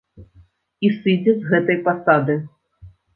[0.87, 2.39] І сыдзе з гэтай пасады.